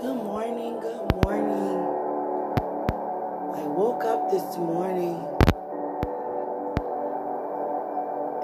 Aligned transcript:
Good 0.00 0.16
morning, 0.16 0.80
good 0.80 1.24
morning. 1.24 1.76
I 3.54 3.62
woke 3.68 4.02
up 4.02 4.30
this 4.30 4.56
morning 4.56 5.20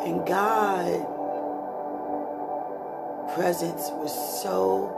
and 0.05 0.27
God 0.27 1.01
presence 3.35 3.89
was 3.91 4.13
so 4.43 4.93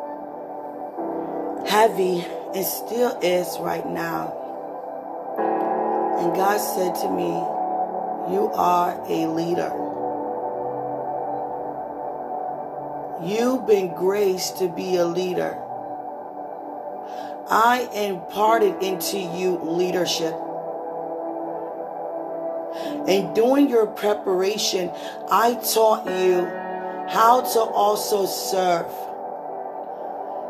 heavy 1.69 2.27
and 2.53 2.67
still 2.67 3.17
is 3.23 3.57
right 3.61 3.89
now. 3.89 4.35
And 6.19 6.35
God 6.35 6.59
said 6.59 6.97
to 7.03 7.09
me, 7.09 7.31
You 8.35 8.51
are 8.53 9.01
a 9.09 9.27
leader. 9.29 9.73
You've 13.23 13.65
been 13.65 13.95
graced 13.95 14.59
to 14.59 14.69
be 14.69 14.97
a 14.97 15.05
leader. 15.05 15.63
I 17.51 17.89
imparted 17.95 18.83
into 18.83 19.19
you 19.19 19.59
leadership. 19.59 20.35
And 23.09 23.35
during 23.35 23.71
your 23.71 23.87
preparation, 23.87 24.91
I 25.31 25.55
taught 25.55 26.05
you 26.07 26.45
how 27.09 27.41
to 27.41 27.61
also 27.61 28.27
serve 28.27 28.87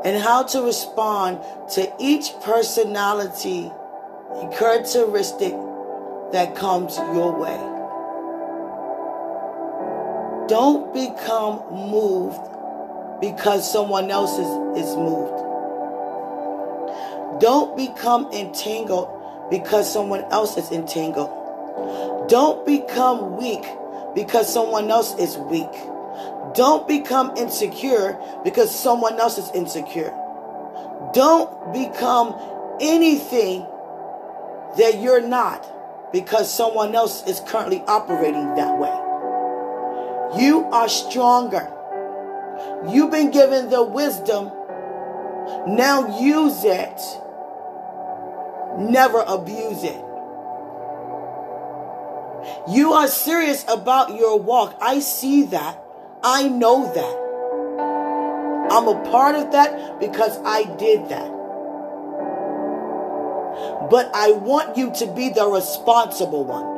and 0.04 0.20
how 0.20 0.42
to 0.42 0.62
respond 0.62 1.40
to 1.70 1.92
each 2.00 2.32
personality 2.42 3.70
and 4.34 4.52
characteristic 4.52 5.52
that 6.32 6.56
comes 6.56 6.96
your 6.96 7.38
way. 7.38 7.56
Don't 10.48 10.92
become 10.92 11.62
moved 11.70 12.40
because 13.20 13.70
someone 13.70 14.10
else 14.10 14.32
is, 14.32 14.84
is 14.84 14.96
moved. 14.96 15.47
Don't 17.40 17.76
become 17.76 18.32
entangled 18.32 19.08
because 19.50 19.90
someone 19.90 20.24
else 20.30 20.56
is 20.56 20.70
entangled. 20.72 22.28
Don't 22.28 22.66
become 22.66 23.36
weak 23.36 23.64
because 24.14 24.52
someone 24.52 24.90
else 24.90 25.16
is 25.18 25.36
weak. 25.36 25.70
Don't 26.54 26.88
become 26.88 27.36
insecure 27.36 28.18
because 28.42 28.74
someone 28.74 29.20
else 29.20 29.38
is 29.38 29.50
insecure. 29.52 30.10
Don't 31.14 31.72
become 31.72 32.34
anything 32.80 33.66
that 34.76 34.98
you're 35.00 35.26
not 35.26 36.12
because 36.12 36.52
someone 36.52 36.94
else 36.94 37.26
is 37.26 37.40
currently 37.40 37.82
operating 37.86 38.54
that 38.56 38.78
way. 38.78 38.94
You 40.42 40.64
are 40.72 40.88
stronger. 40.88 41.72
You've 42.88 43.10
been 43.10 43.30
given 43.30 43.70
the 43.70 43.82
wisdom. 43.82 44.50
Now 45.66 46.18
use 46.20 46.64
it. 46.64 47.00
Never 48.78 49.24
abuse 49.26 49.82
it. 49.84 50.04
You 52.68 52.92
are 52.92 53.08
serious 53.08 53.64
about 53.68 54.14
your 54.16 54.38
walk. 54.38 54.76
I 54.80 55.00
see 55.00 55.44
that. 55.44 55.78
I 56.22 56.48
know 56.48 56.92
that. 56.92 57.28
I'm 58.70 58.86
a 58.88 59.10
part 59.10 59.34
of 59.34 59.52
that 59.52 59.98
because 59.98 60.38
I 60.44 60.64
did 60.76 61.08
that. 61.08 61.30
But 63.90 64.10
I 64.14 64.32
want 64.32 64.76
you 64.76 64.92
to 64.94 65.06
be 65.06 65.30
the 65.30 65.46
responsible 65.46 66.44
one. 66.44 66.76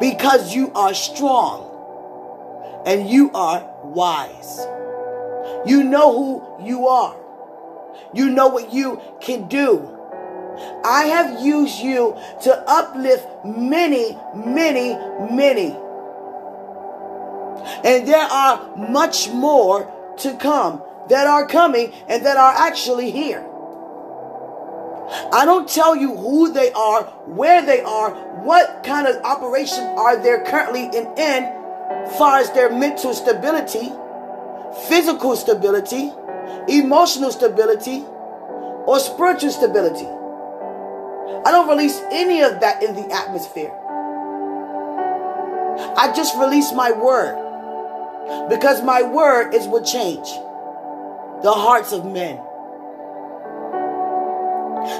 Because 0.00 0.54
you 0.54 0.72
are 0.74 0.94
strong 0.94 1.66
and 2.86 3.08
you 3.08 3.30
are 3.32 3.68
wise. 3.82 4.66
You 5.68 5.84
know 5.84 6.16
who 6.16 6.64
you 6.66 6.88
are. 6.88 7.14
You 8.14 8.30
know 8.30 8.48
what 8.48 8.72
you 8.72 9.00
can 9.20 9.48
do. 9.48 9.94
I 10.84 11.04
have 11.04 11.44
used 11.44 11.78
you 11.80 12.16
to 12.42 12.64
uplift 12.66 13.26
many, 13.44 14.16
many, 14.34 14.94
many. 15.30 15.76
And 17.84 18.08
there 18.08 18.26
are 18.26 18.76
much 18.76 19.28
more 19.28 19.92
to 20.18 20.36
come 20.38 20.82
that 21.10 21.26
are 21.26 21.46
coming 21.46 21.92
and 22.08 22.24
that 22.24 22.36
are 22.36 22.52
actually 22.52 23.10
here. 23.10 23.44
I 25.32 25.44
don't 25.44 25.68
tell 25.68 25.96
you 25.96 26.16
who 26.16 26.52
they 26.52 26.72
are, 26.72 27.04
where 27.26 27.64
they 27.64 27.80
are, 27.80 28.10
what 28.42 28.84
kind 28.84 29.06
of 29.06 29.22
operation 29.22 29.84
are 29.84 30.16
they 30.16 30.36
currently 30.50 30.84
in, 30.84 31.06
in 31.18 31.58
far 32.18 32.38
as 32.38 32.50
their 32.52 32.70
mental 32.70 33.14
stability, 33.14 33.90
physical 34.88 35.36
stability, 35.36 36.12
emotional 36.68 37.30
stability, 37.30 38.04
or 38.86 38.98
spiritual 38.98 39.50
stability. 39.50 40.06
I 41.44 41.50
don't 41.52 41.68
release 41.68 42.00
any 42.10 42.42
of 42.42 42.60
that 42.60 42.82
in 42.82 42.94
the 42.94 43.12
atmosphere. 43.14 43.72
I 45.96 46.12
just 46.14 46.36
release 46.36 46.72
my 46.72 46.90
word 46.92 48.48
because 48.48 48.82
my 48.82 49.02
word 49.02 49.54
is 49.54 49.66
what 49.66 49.84
change 49.84 50.28
the 51.42 51.52
hearts 51.52 51.92
of 51.92 52.04
men. 52.04 52.36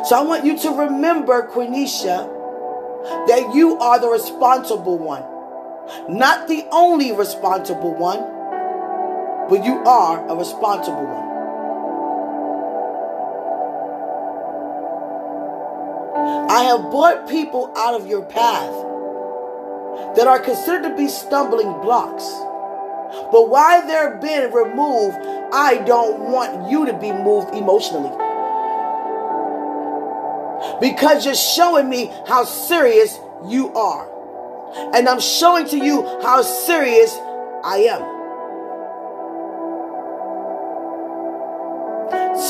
So 0.05 0.17
I 0.17 0.23
want 0.23 0.45
you 0.45 0.59
to 0.59 0.71
remember, 0.71 1.49
Quenisha, 1.49 2.29
that 3.27 3.53
you 3.55 3.79
are 3.79 3.99
the 3.99 4.09
responsible 4.09 4.99
one. 4.99 5.25
Not 6.09 6.49
the 6.49 6.67
only 6.71 7.13
responsible 7.13 7.95
one, 7.95 8.21
but 9.49 9.65
you 9.65 9.75
are 9.85 10.29
a 10.29 10.35
responsible 10.35 11.07
one. 11.07 11.29
I 16.51 16.65
have 16.65 16.91
brought 16.91 17.29
people 17.29 17.73
out 17.77 18.01
of 18.01 18.07
your 18.07 18.23
path 18.23 18.73
that 20.17 20.27
are 20.27 20.39
considered 20.39 20.89
to 20.89 20.97
be 20.97 21.09
stumbling 21.09 21.71
blocks. 21.81 22.25
But 23.33 23.49
while 23.49 23.87
they're 23.87 24.17
being 24.17 24.53
removed, 24.53 25.17
I 25.53 25.83
don't 25.87 26.31
want 26.31 26.71
you 26.71 26.87
to 26.87 26.93
be 26.93 27.13
moved 27.13 27.55
emotionally. 27.55 28.11
Because 30.81 31.25
you're 31.25 31.35
showing 31.35 31.89
me 31.89 32.13
how 32.27 32.45
serious 32.45 33.19
you 33.47 33.73
are. 33.75 34.09
And 34.95 35.09
I'm 35.09 35.21
showing 35.21 35.67
to 35.69 35.79
you 35.79 36.03
how 36.23 36.43
serious 36.43 37.17
I 37.65 37.87
am. 37.89 38.18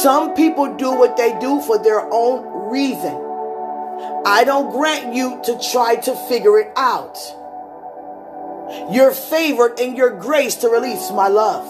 Some 0.02 0.34
people 0.34 0.76
do 0.76 0.92
what 0.92 1.16
they 1.16 1.36
do 1.40 1.60
for 1.60 1.76
their 1.76 2.06
own 2.12 2.70
reason. 2.70 3.14
I 4.24 4.44
don't 4.46 4.70
grant 4.70 5.12
you 5.12 5.40
to 5.42 5.58
try 5.72 5.96
to 5.96 6.14
figure 6.28 6.56
it 6.60 6.70
out. 6.76 7.18
You're 8.92 9.10
favored 9.10 9.80
in 9.80 9.96
your 9.96 10.10
grace 10.10 10.54
to 10.56 10.68
release 10.68 11.10
my 11.10 11.26
love. 11.26 11.66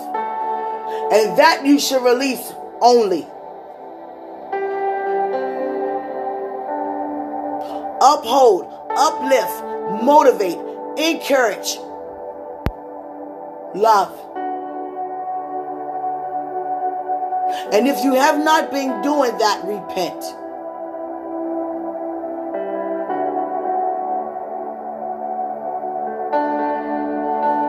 And 1.10 1.38
that 1.38 1.64
you 1.64 1.80
should 1.80 2.04
release 2.04 2.52
only. 2.82 3.26
Uphold, 8.02 8.70
uplift, 8.90 10.04
motivate, 10.04 10.58
encourage, 10.98 11.78
love. 13.74 14.12
And 17.70 17.86
if 17.86 18.02
you 18.02 18.14
have 18.14 18.42
not 18.42 18.70
been 18.70 19.02
doing 19.02 19.36
that, 19.38 19.62
repent. 19.64 20.24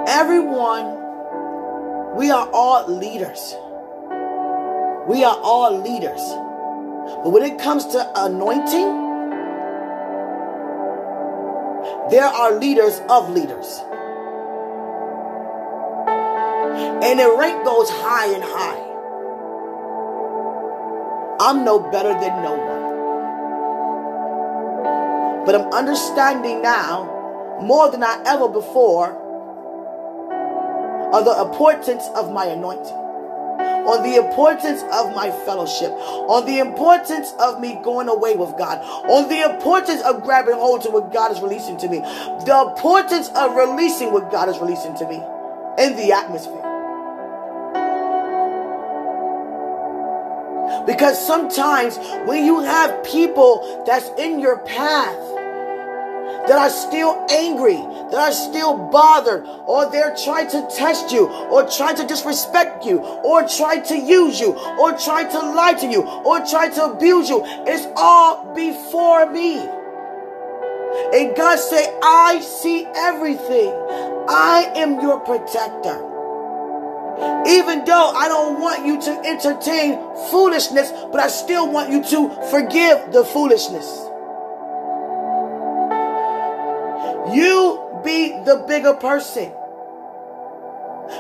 Everyone, 0.08 0.96
we 2.16 2.32
are 2.32 2.50
all 2.54 2.88
leaders. 2.88 3.56
We 5.08 5.24
are 5.26 5.38
all 5.42 5.78
leaders. 5.78 6.22
But 7.24 7.32
when 7.32 7.44
it 7.44 7.60
comes 7.60 7.86
to 7.88 8.12
anointing, 8.16 9.10
there 12.10 12.26
are 12.26 12.58
leaders 12.58 13.02
of 13.10 13.30
leaders. 13.32 13.82
And 17.04 17.20
the 17.20 17.36
rank 17.38 17.66
goes 17.66 17.90
high 17.90 18.34
and 18.34 18.44
high. 18.44 18.89
I'm 21.40 21.64
no 21.64 21.80
better 21.80 22.12
than 22.20 22.44
no 22.44 22.52
one. 22.52 22.90
But 25.46 25.56
I'm 25.56 25.74
understanding 25.74 26.62
now 26.62 27.58
more 27.62 27.90
than 27.90 28.04
I 28.04 28.22
ever 28.26 28.50
before 28.50 29.18
on 31.14 31.24
the 31.24 31.42
importance 31.42 32.08
of 32.16 32.32
my 32.34 32.46
anointing, 32.46 32.94
on 32.94 34.04
the 34.04 34.16
importance 34.18 34.84
of 34.94 35.16
my 35.16 35.32
fellowship, 35.46 35.92
on 35.92 36.46
the 36.46 36.60
importance 36.60 37.34
of 37.40 37.60
me 37.62 37.80
going 37.84 38.10
away 38.10 38.36
with 38.36 38.58
God, 38.58 38.80
on 39.10 39.30
the 39.30 39.42
importance 39.42 40.02
of 40.04 40.24
grabbing 40.24 40.56
hold 40.56 40.82
to 40.84 40.92
what 40.92 41.12
God 41.14 41.32
is 41.32 41.40
releasing 41.42 41.78
to 41.78 41.88
me, 41.88 42.00
the 42.00 42.66
importance 42.70 43.30
of 43.30 43.56
releasing 43.56 44.12
what 44.12 44.30
God 44.30 44.50
is 44.50 44.60
releasing 44.60 44.94
to 44.98 45.08
me 45.08 45.16
in 45.80 45.96
the 45.96 46.12
atmosphere. 46.12 46.70
Because 50.86 51.26
sometimes 51.26 51.98
when 52.26 52.46
you 52.46 52.62
have 52.62 53.04
people 53.04 53.84
that's 53.86 54.10
in 54.18 54.40
your 54.40 54.60
path 54.60 55.18
that 56.48 56.58
are 56.58 56.70
still 56.70 57.26
angry, 57.30 57.78
that 58.12 58.16
are 58.16 58.32
still 58.32 58.76
bothered, 58.90 59.46
or 59.68 59.92
they're 59.92 60.16
trying 60.16 60.50
to 60.50 60.68
test 60.76 61.12
you, 61.12 61.28
or 61.28 61.70
trying 61.70 61.96
to 61.96 62.08
disrespect 62.08 62.86
you, 62.86 63.00
or 63.00 63.48
try 63.48 63.80
to 63.80 63.96
use 63.96 64.40
you, 64.40 64.54
or 64.80 64.98
try 64.98 65.30
to 65.30 65.40
lie 65.40 65.74
to 65.74 65.88
you, 65.88 66.02
or 66.02 66.40
try 66.46 66.70
to 66.70 66.86
abuse 66.86 67.30
you, 67.30 67.44
it's 67.46 67.86
all 67.96 68.56
before 68.56 69.32
me. 69.32 69.60
And 71.14 71.36
God 71.36 71.60
say, 71.60 71.86
I 72.02 72.40
see 72.42 72.88
everything. 72.96 73.70
I 74.28 74.72
am 74.76 75.00
your 75.02 75.20
protector. 75.20 76.09
Even 77.48 77.84
though 77.86 78.12
I 78.16 78.28
don't 78.28 78.60
want 78.62 78.86
you 78.86 79.02
to 79.02 79.12
entertain 79.26 80.00
foolishness, 80.32 80.92
but 81.12 81.20
I 81.20 81.28
still 81.28 81.70
want 81.70 81.92
you 81.92 82.04
to 82.04 82.30
forgive 82.50 83.12
the 83.12 83.26
foolishness. 83.26 83.86
You 87.36 88.02
be 88.04 88.30
the 88.46 88.64
bigger 88.68 88.94
person. 88.94 89.52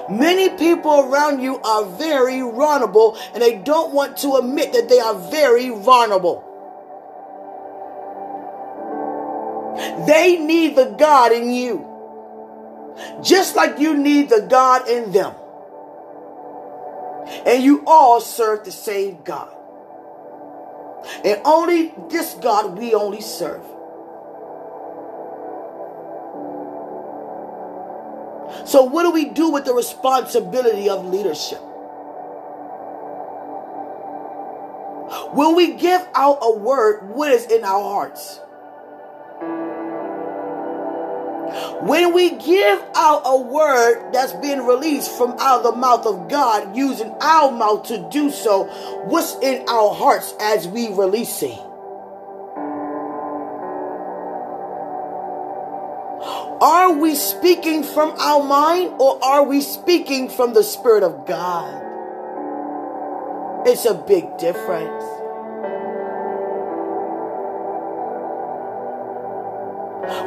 Many 0.09 0.49
people 0.49 1.11
around 1.11 1.41
you 1.41 1.59
are 1.59 1.85
very 1.85 2.41
vulnerable 2.41 3.17
and 3.33 3.41
they 3.41 3.57
don't 3.57 3.93
want 3.93 4.17
to 4.17 4.35
admit 4.35 4.73
that 4.73 4.87
they 4.87 4.99
are 4.99 5.15
very 5.15 5.69
vulnerable. 5.69 6.45
They 10.07 10.37
need 10.37 10.75
the 10.75 10.95
God 10.97 11.31
in 11.31 11.51
you, 11.51 11.85
just 13.21 13.55
like 13.55 13.79
you 13.79 13.97
need 13.97 14.29
the 14.29 14.41
God 14.41 14.87
in 14.87 15.11
them. 15.11 15.33
And 17.45 17.63
you 17.63 17.83
all 17.85 18.21
serve 18.21 18.65
the 18.65 18.71
same 18.71 19.19
God. 19.23 19.53
And 21.23 21.41
only 21.45 21.93
this 22.09 22.33
God 22.35 22.77
we 22.77 22.93
only 22.93 23.21
serve. 23.21 23.63
So, 28.65 28.83
what 28.83 29.03
do 29.03 29.11
we 29.11 29.25
do 29.25 29.49
with 29.49 29.65
the 29.65 29.73
responsibility 29.73 30.89
of 30.89 31.05
leadership? 31.05 31.61
When 35.33 35.55
we 35.55 35.73
give 35.73 36.07
out 36.13 36.39
a 36.41 36.57
word, 36.57 37.09
what 37.09 37.31
is 37.31 37.45
in 37.45 37.63
our 37.63 37.81
hearts? 37.81 38.39
When 41.81 42.13
we 42.13 42.31
give 42.31 42.83
out 42.95 43.21
a 43.25 43.37
word 43.37 44.11
that's 44.13 44.33
being 44.33 44.65
released 44.65 45.11
from 45.17 45.31
out 45.39 45.59
of 45.59 45.63
the 45.63 45.79
mouth 45.79 46.05
of 46.05 46.29
God, 46.29 46.75
using 46.75 47.09
our 47.21 47.51
mouth 47.51 47.87
to 47.87 48.07
do 48.09 48.29
so, 48.29 48.65
what's 49.05 49.35
in 49.39 49.67
our 49.67 49.93
hearts 49.93 50.33
as 50.39 50.67
we 50.67 50.89
release 50.89 51.41
it? 51.41 51.59
Are 56.61 56.91
we 56.91 57.15
speaking 57.15 57.83
from 57.83 58.09
our 58.19 58.43
mind 58.43 58.95
or 58.99 59.23
are 59.23 59.43
we 59.43 59.61
speaking 59.61 60.27
from 60.27 60.53
the 60.53 60.63
Spirit 60.63 61.03
of 61.03 61.25
God? 61.25 61.85
It's 63.65 63.85
a 63.85 63.93
big 63.93 64.37
difference. 64.37 65.18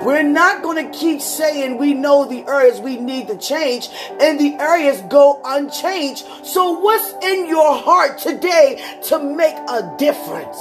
We're 0.05 0.23
not 0.23 0.63
going 0.63 0.91
to 0.91 0.99
keep 0.99 1.21
saying 1.21 1.79
we 1.79 1.95
know 1.95 2.25
the 2.25 2.47
areas 2.47 2.81
we 2.81 2.97
need 2.97 3.29
to 3.29 3.37
change 3.37 3.89
and 4.21 4.39
the 4.39 4.55
areas 4.55 5.01
go 5.03 5.41
unchanged. 5.45 6.25
So, 6.45 6.79
what's 6.79 7.13
in 7.25 7.49
your 7.49 7.77
heart 7.77 8.19
today 8.19 8.83
to 9.05 9.19
make 9.19 9.57
a 9.69 9.95
difference? 9.99 10.59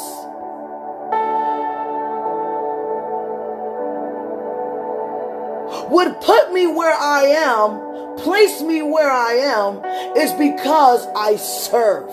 What 5.89 6.21
put 6.21 6.53
me 6.53 6.67
where 6.67 6.95
I 6.95 7.23
am, 7.23 8.15
place 8.17 8.61
me 8.61 8.81
where 8.81 9.11
I 9.11 9.33
am, 9.33 9.83
is 10.17 10.31
because 10.33 11.05
I 11.15 11.35
serve. 11.35 12.09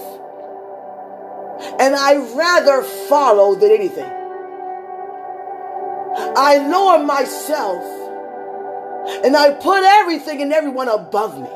And 1.78 1.94
I 1.94 2.16
rather 2.34 2.82
follow 2.82 3.54
than 3.54 3.70
anything. 3.70 4.17
I 6.36 6.58
lower 6.68 7.04
myself 7.04 7.98
and 9.24 9.36
I 9.36 9.52
put 9.52 9.82
everything 9.82 10.42
and 10.42 10.52
everyone 10.52 10.88
above 10.88 11.38
me. 11.38 11.48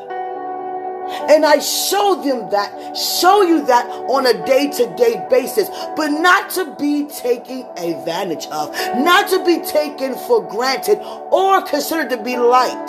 And 1.28 1.44
I 1.44 1.58
show 1.58 2.22
them 2.22 2.50
that, 2.50 2.96
show 2.96 3.42
you 3.42 3.66
that 3.66 3.86
on 3.86 4.24
a 4.26 4.46
day 4.46 4.70
to 4.70 4.96
day 4.96 5.26
basis, 5.28 5.68
but 5.96 6.08
not 6.08 6.50
to 6.50 6.74
be 6.76 7.06
taken 7.06 7.66
advantage 7.76 8.46
of, 8.46 8.70
not 8.96 9.28
to 9.30 9.44
be 9.44 9.60
taken 9.66 10.14
for 10.14 10.48
granted 10.48 10.98
or 11.02 11.60
considered 11.62 12.10
to 12.10 12.22
be 12.22 12.36
light. 12.36 12.88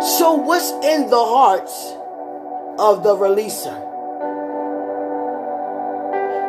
So, 0.00 0.34
what's 0.34 0.70
in 0.70 1.10
the 1.10 1.24
hearts 1.24 1.92
of 2.78 3.02
the 3.02 3.14
releaser? 3.14 3.93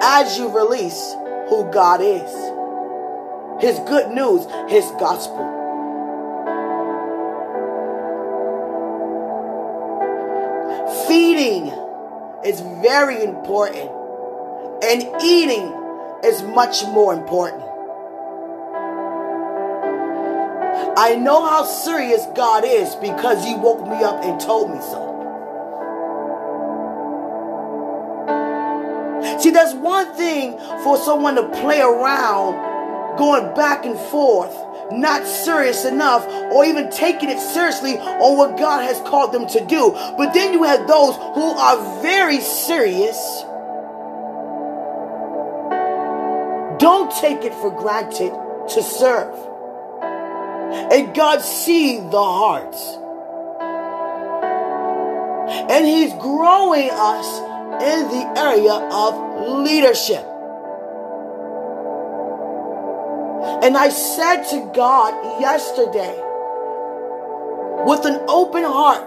As 0.08 0.38
you 0.38 0.50
release 0.50 1.16
who 1.50 1.68
God 1.74 2.00
is, 2.00 2.32
His 3.60 3.80
good 3.90 4.12
news, 4.12 4.46
His 4.70 4.86
gospel. 5.00 5.44
Feeding 11.08 11.70
is 12.46 12.62
very 12.84 13.24
important, 13.24 13.90
and 14.84 15.24
eating 15.24 15.74
is 16.24 16.44
much 16.44 16.84
more 16.84 17.12
important. 17.12 17.64
I 20.98 21.16
know 21.16 21.44
how 21.44 21.64
serious 21.64 22.28
God 22.36 22.64
is 22.64 22.94
because 22.98 23.44
He 23.44 23.56
woke 23.56 23.82
me 23.82 24.04
up 24.04 24.24
and 24.24 24.40
told 24.40 24.70
me 24.70 24.80
so. 24.82 25.15
See, 29.46 29.52
there's 29.52 29.76
one 29.76 30.12
thing 30.16 30.58
for 30.84 30.98
someone 30.98 31.36
to 31.36 31.48
play 31.62 31.80
around, 31.80 33.16
going 33.20 33.54
back 33.54 33.86
and 33.86 33.96
forth, 33.96 34.52
not 34.92 35.24
serious 35.28 35.86
enough, 35.86 36.26
or 36.52 36.66
even 36.66 36.90
taking 36.90 37.30
it 37.30 37.40
seriously 37.40 37.96
on 37.96 38.38
what 38.40 38.58
God 38.58 38.82
has 38.82 39.00
called 39.08 39.34
them 39.34 39.46
to 39.50 39.64
do. 39.68 39.92
But 40.18 40.34
then 40.34 40.52
you 40.52 40.64
have 40.64 40.88
those 40.88 41.16
who 41.16 41.44
are 41.44 42.02
very 42.02 42.40
serious. 42.40 43.44
Don't 46.80 47.12
take 47.22 47.44
it 47.44 47.54
for 47.54 47.70
granted 47.70 48.34
to 48.70 48.82
serve. 48.82 49.38
And 50.92 51.14
God 51.14 51.42
sees 51.42 52.00
the 52.10 52.18
hearts. 52.18 52.98
And 55.72 55.86
He's 55.86 56.14
growing 56.14 56.90
us 56.92 57.55
in 57.82 58.08
the 58.10 58.34
area 58.38 58.74
of 58.74 59.64
leadership. 59.64 60.26
And 63.64 63.78
I 63.78 63.90
said 63.90 64.44
to 64.52 64.72
God 64.74 65.42
yesterday, 65.42 66.22
with 67.86 68.06
an 68.06 68.26
open 68.28 68.64
heart, 68.64 69.04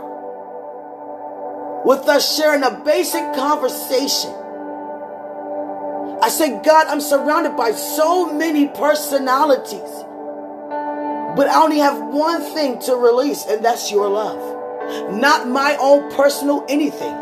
with 1.85 2.09
us 2.09 2.37
sharing 2.37 2.63
a 2.63 2.71
basic 2.85 3.23
conversation, 3.35 4.31
I 6.21 6.29
said, 6.31 6.65
God, 6.65 6.89
I'm 6.89 7.01
surrounded 7.01 7.57
by 7.57 7.73
so 7.73 8.33
many 8.33 8.67
personalities, 8.69 10.05
but 11.37 11.49
I 11.49 11.63
only 11.63 11.79
have 11.79 12.13
one 12.13 12.43
thing 12.43 12.81
to 12.81 12.97
release, 12.97 13.47
and 13.47 13.65
that's 13.65 13.91
your 13.93 14.09
love. 14.09 14.41
Not 15.13 15.47
my 15.49 15.77
own 15.81 16.11
personal 16.13 16.65
anything, 16.69 17.15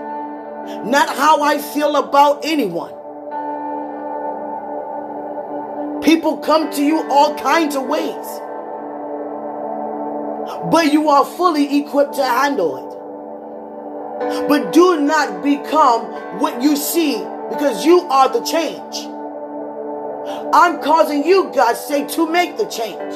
not 0.84 1.14
how 1.16 1.42
I 1.42 1.58
feel 1.58 1.96
about 1.96 2.44
anyone. 2.44 2.92
People 6.02 6.38
come 6.38 6.70
to 6.72 6.82
you 6.82 7.02
all 7.10 7.36
kinds 7.36 7.74
of 7.74 7.84
ways. 7.86 8.26
But 10.70 10.92
you 10.92 11.08
are 11.08 11.24
fully 11.24 11.78
equipped 11.80 12.14
to 12.14 12.24
handle 12.24 12.76
it. 12.76 14.48
But 14.48 14.72
do 14.72 15.00
not 15.00 15.42
become 15.42 16.40
what 16.40 16.62
you 16.62 16.76
see 16.76 17.18
because 17.50 17.84
you 17.84 18.00
are 18.02 18.28
the 18.32 18.40
change. 18.44 18.96
I'm 20.52 20.82
causing 20.82 21.24
you, 21.24 21.50
God 21.54 21.74
say, 21.74 22.06
to 22.08 22.30
make 22.30 22.56
the 22.56 22.66
change. 22.66 23.14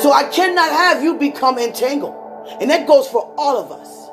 So 0.00 0.12
I 0.12 0.24
cannot 0.32 0.70
have 0.70 1.02
you 1.02 1.14
become 1.14 1.58
entangled. 1.58 2.14
And 2.60 2.70
that 2.70 2.86
goes 2.86 3.06
for 3.08 3.32
all 3.36 3.58
of 3.58 3.72
us. 3.72 4.03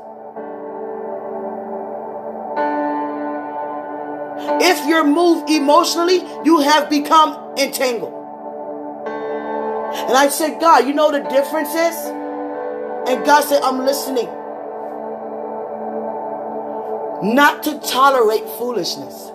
If 4.63 4.87
you're 4.87 5.03
moved 5.05 5.49
emotionally, 5.49 6.21
you 6.45 6.59
have 6.59 6.89
become 6.89 7.57
entangled. 7.57 8.13
And 9.91 10.17
I 10.17 10.29
said, 10.29 10.59
God, 10.61 10.87
you 10.87 10.93
know 10.93 11.11
the 11.11 11.19
difference 11.19 11.69
is? 11.69 11.95
And 13.09 13.25
God 13.25 13.41
said, 13.41 13.61
I'm 13.63 13.79
listening. 13.85 14.29
not 17.23 17.63
to 17.63 17.79
tolerate 17.79 18.47
foolishness. 18.57 19.31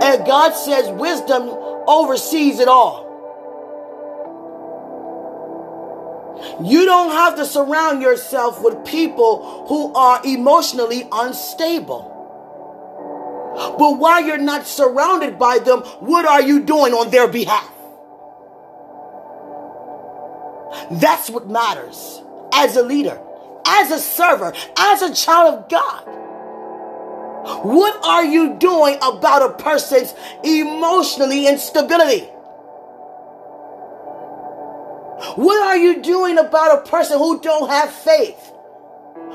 And 0.00 0.26
God 0.26 0.52
says 0.52 0.90
wisdom 0.90 1.42
oversees 1.86 2.60
it 2.60 2.68
all. 2.68 3.06
You 6.64 6.84
don't 6.84 7.10
have 7.10 7.36
to 7.36 7.44
surround 7.44 8.00
yourself 8.00 8.62
with 8.62 8.84
people 8.84 9.66
who 9.68 9.92
are 9.94 10.20
emotionally 10.24 11.06
unstable. 11.10 12.14
But 13.58 13.98
while 13.98 14.24
you're 14.24 14.38
not 14.38 14.68
surrounded 14.68 15.36
by 15.36 15.58
them, 15.58 15.80
what 15.98 16.24
are 16.24 16.40
you 16.40 16.60
doing 16.60 16.94
on 16.94 17.10
their 17.10 17.26
behalf? 17.26 17.68
That's 20.92 21.28
what 21.28 21.48
matters 21.48 22.22
as 22.52 22.76
a 22.76 22.82
leader, 22.82 23.20
as 23.66 23.90
a 23.90 23.98
server, 23.98 24.52
as 24.76 25.02
a 25.02 25.12
child 25.12 25.54
of 25.54 25.68
God. 25.68 26.04
What 27.64 27.98
are 28.04 28.24
you 28.24 28.54
doing 28.58 28.96
about 29.02 29.42
a 29.42 29.54
person's 29.60 30.14
emotionally 30.44 31.48
instability? 31.48 32.26
What 35.34 35.60
are 35.66 35.76
you 35.76 36.00
doing 36.00 36.38
about 36.38 36.78
a 36.78 36.88
person 36.88 37.18
who 37.18 37.40
don't 37.40 37.68
have 37.68 37.90
faith 37.90 38.52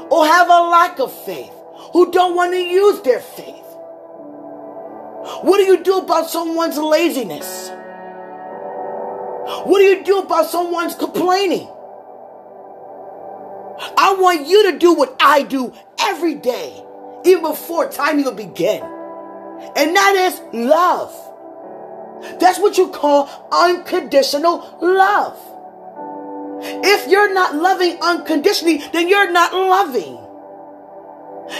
or 0.09 0.25
have 0.25 0.47
a 0.47 0.61
lack 0.69 0.99
of 0.99 1.11
faith, 1.25 1.51
who 1.91 2.09
don't 2.09 2.35
want 2.35 2.53
to 2.53 2.59
use 2.59 3.01
their 3.01 3.19
faith? 3.19 3.65
What 5.41 5.57
do 5.57 5.63
you 5.63 5.83
do 5.83 5.99
about 5.99 6.29
someone's 6.29 6.77
laziness? 6.77 7.69
What 9.65 9.79
do 9.79 9.83
you 9.85 10.03
do 10.03 10.19
about 10.19 10.49
someone's 10.49 10.95
complaining? 10.95 11.67
I 13.97 14.15
want 14.19 14.47
you 14.47 14.71
to 14.71 14.77
do 14.77 14.93
what 14.93 15.15
I 15.19 15.43
do 15.43 15.73
every 15.99 16.35
day, 16.35 16.83
even 17.25 17.41
before 17.41 17.89
time 17.89 18.19
even 18.19 18.35
begin. 18.35 18.81
And 19.75 19.95
that 19.95 20.15
is 20.15 20.41
love. 20.53 21.13
That's 22.39 22.59
what 22.59 22.77
you 22.77 22.89
call 22.89 23.29
unconditional 23.51 24.77
love. 24.81 25.37
If 26.65 27.09
you're 27.09 27.33
not 27.33 27.55
loving 27.55 27.97
unconditionally, 28.01 28.81
then 28.91 29.09
you're 29.09 29.31
not 29.31 29.53
loving. 29.53 30.22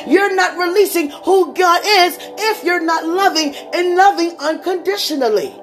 You're 0.08 0.36
not 0.36 0.58
releasing 0.58 1.10
who 1.10 1.54
God 1.54 1.82
is 1.84 2.18
if 2.20 2.64
you're 2.64 2.84
not 2.84 3.06
loving 3.06 3.56
and 3.74 3.96
loving 3.96 4.36
unconditionally. 4.40 5.60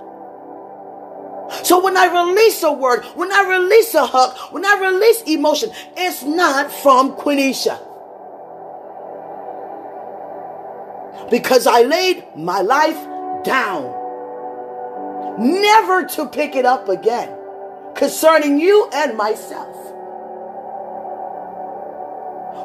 So 1.64 1.82
when 1.82 1.96
I 1.96 2.06
release 2.26 2.62
a 2.62 2.72
word, 2.72 3.04
when 3.16 3.32
I 3.32 3.58
release 3.58 3.94
a 3.94 4.06
hug, 4.06 4.36
when 4.52 4.64
I 4.64 4.90
release 4.90 5.22
emotion, 5.22 5.70
it's 5.96 6.22
not 6.22 6.70
from 6.70 7.16
Quenisha. 7.16 7.78
Because 11.30 11.66
I 11.66 11.82
laid 11.82 12.24
my 12.36 12.60
life 12.60 12.98
down, 13.44 13.84
never 15.38 16.04
to 16.04 16.26
pick 16.26 16.54
it 16.54 16.64
up 16.64 16.88
again, 16.88 17.36
concerning 17.94 18.60
you 18.60 18.88
and 18.92 19.16
myself. 19.16 19.76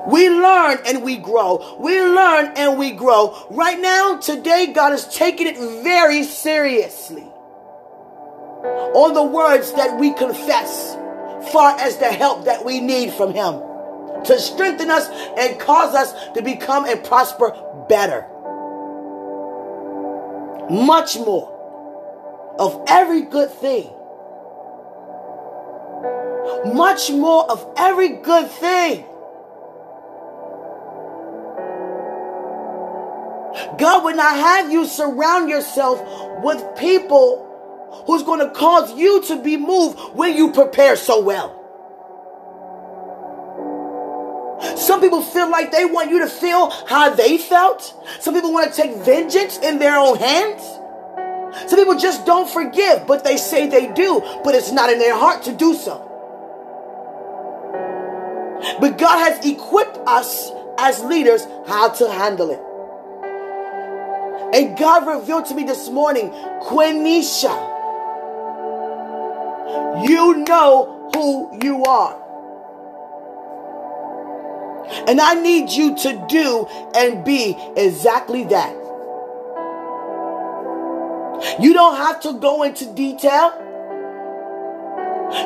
We 0.07 0.29
learn 0.29 0.79
and 0.85 1.03
we 1.03 1.17
grow. 1.17 1.77
We 1.79 1.99
learn 1.99 2.53
and 2.55 2.77
we 2.77 2.91
grow. 2.91 3.47
Right 3.49 3.79
now, 3.79 4.17
today, 4.17 4.67
God 4.67 4.93
is 4.93 5.05
taking 5.07 5.47
it 5.47 5.57
very 5.83 6.23
seriously 6.23 7.23
on 7.23 9.13
the 9.13 9.23
words 9.23 9.73
that 9.73 9.99
we 9.99 10.13
confess, 10.13 10.95
far 11.51 11.77
as 11.79 11.97
the 11.97 12.11
help 12.11 12.45
that 12.45 12.65
we 12.65 12.79
need 12.79 13.13
from 13.13 13.33
Him 13.33 13.61
to 14.25 14.39
strengthen 14.39 14.89
us 14.89 15.07
and 15.37 15.59
cause 15.59 15.95
us 15.95 16.13
to 16.33 16.41
become 16.41 16.85
and 16.85 17.03
prosper 17.03 17.51
better. 17.87 18.27
Much 20.69 21.17
more 21.17 21.51
of 22.57 22.83
every 22.87 23.21
good 23.21 23.51
thing. 23.51 23.91
Much 26.73 27.11
more 27.11 27.49
of 27.49 27.73
every 27.77 28.09
good 28.09 28.49
thing. 28.49 29.05
God 33.77 34.03
would 34.03 34.15
not 34.15 34.35
have 34.35 34.71
you 34.71 34.85
surround 34.85 35.49
yourself 35.49 35.99
with 36.43 36.63
people 36.77 37.41
who's 38.05 38.23
going 38.23 38.39
to 38.39 38.49
cause 38.51 38.93
you 38.97 39.21
to 39.23 39.41
be 39.41 39.57
moved 39.57 39.97
when 40.15 40.35
you 40.35 40.51
prepare 40.51 40.95
so 40.95 41.21
well. 41.21 41.61
Some 44.77 45.01
people 45.01 45.21
feel 45.21 45.49
like 45.49 45.71
they 45.71 45.85
want 45.85 46.09
you 46.09 46.19
to 46.19 46.27
feel 46.27 46.69
how 46.69 47.09
they 47.13 47.37
felt. 47.37 47.93
Some 48.19 48.33
people 48.33 48.53
want 48.53 48.73
to 48.73 48.81
take 48.81 48.95
vengeance 48.97 49.57
in 49.57 49.79
their 49.79 49.97
own 49.97 50.17
hands. 50.17 50.63
Some 51.69 51.79
people 51.79 51.97
just 51.97 52.25
don't 52.25 52.49
forgive, 52.49 53.07
but 53.07 53.23
they 53.23 53.37
say 53.37 53.67
they 53.67 53.91
do, 53.93 54.21
but 54.43 54.55
it's 54.55 54.71
not 54.71 54.89
in 54.89 54.99
their 54.99 55.15
heart 55.15 55.43
to 55.43 55.53
do 55.53 55.73
so. 55.73 56.01
But 58.79 58.97
God 58.97 59.17
has 59.19 59.45
equipped 59.45 59.97
us 60.07 60.51
as 60.77 61.03
leaders 61.03 61.45
how 61.67 61.89
to 61.89 62.11
handle 62.11 62.49
it. 62.51 62.61
And 64.53 64.77
God 64.77 65.07
revealed 65.07 65.45
to 65.47 65.55
me 65.55 65.63
this 65.63 65.89
morning, 65.89 66.29
Quenisha. 66.63 67.73
You 70.07 70.43
know 70.47 71.09
who 71.13 71.59
you 71.63 71.83
are. 71.83 72.21
And 75.07 75.19
I 75.19 75.33
need 75.35 75.71
you 75.71 75.95
to 75.97 76.25
do 76.29 76.67
and 76.95 77.23
be 77.25 77.57
exactly 77.75 78.43
that. 78.45 78.73
You 81.59 81.73
don't 81.73 81.97
have 81.97 82.21
to 82.21 82.33
go 82.33 82.63
into 82.63 82.85
detail. 82.93 83.53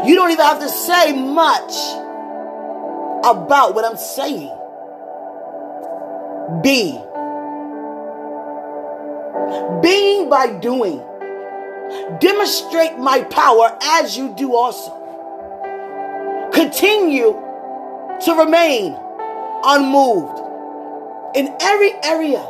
You 0.06 0.16
don't 0.16 0.32
even 0.32 0.46
have 0.46 0.60
to 0.60 0.70
say 0.70 1.14
much 1.14 1.74
about 3.26 3.76
what 3.76 3.86
I'm 3.86 3.98
saying. 3.98 4.56
Be. 6.62 7.00
Being 9.82 10.30
by 10.30 10.58
doing. 10.60 11.04
Demonstrate 12.20 12.98
my 12.98 13.24
power 13.24 13.78
as 13.82 14.18
you 14.18 14.34
do 14.36 14.56
also. 14.56 14.96
Continue 16.54 17.32
to 18.22 18.34
remain 18.34 18.98
unmoved 19.64 20.40
in 21.36 21.56
every 21.62 21.94
area 22.04 22.46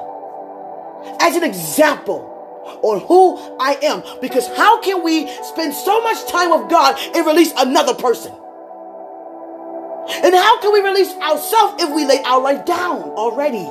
as 1.20 1.36
an 1.36 1.44
example 1.44 2.26
on 2.82 3.02
who 3.02 3.38
I 3.60 3.78
am. 3.84 4.04
Because 4.22 4.48
how 4.56 4.82
can 4.82 5.04
we 5.04 5.28
spend 5.44 5.74
so 5.74 6.02
much 6.02 6.28
time 6.28 6.50
with 6.52 6.70
God 6.70 6.98
and 7.16 7.26
release 7.26 7.54
another 7.58 7.94
person? 7.94 8.34
And 10.12 10.34
how 10.34 10.60
can 10.60 10.74
we 10.74 10.82
release 10.82 11.14
ourselves 11.14 11.84
if 11.84 11.94
we 11.96 12.06
lay 12.06 12.22
our 12.24 12.42
life 12.42 12.66
down 12.66 13.02
already? 13.12 13.68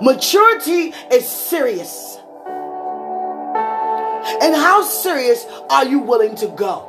Maturity 0.00 0.94
is 1.12 1.28
serious. 1.28 2.18
And 4.42 4.54
how 4.54 4.82
serious 4.82 5.44
are 5.68 5.84
you 5.86 5.98
willing 5.98 6.34
to 6.36 6.48
go? 6.48 6.86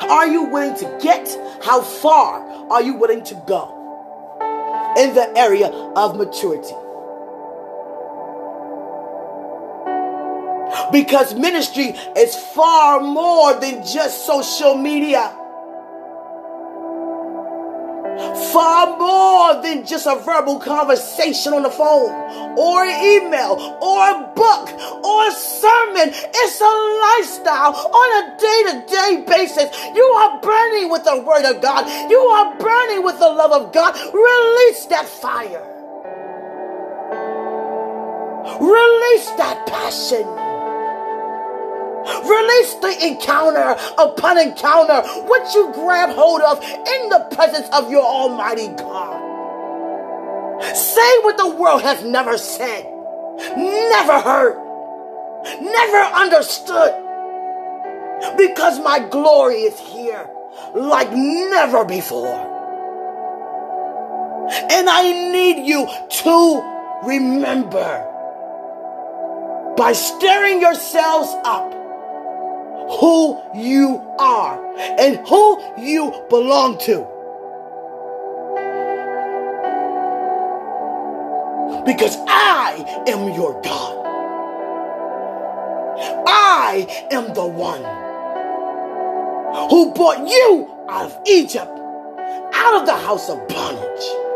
Are 0.00 0.26
you 0.26 0.44
willing 0.44 0.76
to 0.78 0.98
get? 1.02 1.28
How 1.62 1.82
far 1.82 2.40
are 2.70 2.82
you 2.82 2.94
willing 2.94 3.22
to 3.24 3.34
go 3.46 4.94
in 4.96 5.14
the 5.14 5.32
area 5.36 5.68
of 5.68 6.16
maturity? 6.16 6.74
Because 10.92 11.34
ministry 11.34 11.94
is 12.16 12.34
far 12.34 13.00
more 13.00 13.54
than 13.60 13.84
just 13.84 14.26
social 14.26 14.76
media. 14.76 15.36
Far 18.52 18.98
more 18.98 19.62
than 19.62 19.86
just 19.86 20.06
a 20.06 20.16
verbal 20.16 20.58
conversation 20.58 21.52
on 21.52 21.62
the 21.62 21.70
phone 21.70 22.10
or 22.58 22.84
an 22.84 23.24
email 23.24 23.54
or 23.80 24.10
a 24.10 24.32
book 24.34 24.68
or 25.04 25.28
a 25.28 25.32
sermon. 25.32 26.10
It's 26.12 26.60
a 26.60 26.74
lifestyle 27.00 27.74
on 27.74 28.08
a 28.18 28.36
day 28.38 28.60
to 28.68 28.74
day 28.86 29.24
basis. 29.26 29.70
You 29.94 30.04
are 30.04 30.40
burning 30.40 30.90
with 30.90 31.04
the 31.04 31.22
Word 31.22 31.44
of 31.44 31.62
God, 31.62 31.86
you 32.10 32.18
are 32.18 32.58
burning 32.58 33.04
with 33.04 33.18
the 33.18 33.28
love 33.28 33.52
of 33.52 33.72
God. 33.72 33.94
Release 34.12 34.86
that 34.86 35.06
fire, 35.06 35.64
release 38.60 39.30
that 39.36 39.66
passion. 39.66 40.49
Release 42.00 42.74
the 42.74 43.06
encounter 43.08 43.76
upon 43.98 44.38
encounter, 44.38 45.02
what 45.26 45.54
you 45.54 45.72
grab 45.74 46.10
hold 46.10 46.40
of 46.40 46.62
in 46.62 47.08
the 47.08 47.26
presence 47.34 47.68
of 47.72 47.90
your 47.90 48.04
Almighty 48.04 48.68
God. 48.68 49.28
Say 50.76 51.18
what 51.20 51.36
the 51.36 51.48
world 51.48 51.82
has 51.82 52.04
never 52.04 52.38
said, 52.38 52.84
never 53.56 54.20
heard, 54.20 54.56
never 55.60 55.98
understood. 56.14 56.94
Because 58.36 58.78
my 58.80 58.98
glory 59.10 59.62
is 59.62 59.78
here. 59.78 60.28
like 60.74 61.12
never 61.12 61.84
before. 61.84 62.48
And 64.70 64.88
I 64.88 65.02
need 65.32 65.66
you 65.66 65.86
to 66.08 67.00
remember 67.04 68.06
by 69.76 69.92
stirring 69.92 70.60
yourselves 70.60 71.34
up 71.44 71.72
who 72.98 73.40
you 73.54 74.02
are 74.18 74.74
and 74.98 75.16
who 75.28 75.62
you 75.78 76.12
belong 76.28 76.78
to. 76.78 77.06
Because 81.86 82.16
I 82.28 83.04
am 83.06 83.32
your 83.34 83.60
God. 83.62 84.06
I 86.26 87.06
am 87.10 87.32
the 87.34 87.46
one 87.46 87.82
who 89.70 89.92
brought 89.94 90.28
you 90.28 90.68
out 90.88 91.06
of 91.06 91.18
Egypt, 91.26 91.70
out 92.54 92.80
of 92.80 92.86
the 92.86 92.96
house 92.96 93.28
of 93.28 93.46
bondage. 93.48 94.30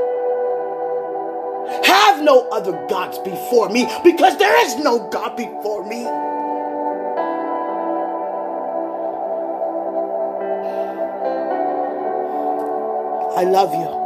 Have 1.86 2.22
no 2.22 2.48
other 2.50 2.72
gods 2.88 3.18
before 3.18 3.68
me 3.68 3.86
because 4.04 4.38
there 4.38 4.66
is 4.66 4.76
no 4.76 5.08
God 5.08 5.36
before 5.36 5.84
me. 5.86 6.33
I 13.36 13.42
love 13.42 13.74
you. 13.74 14.03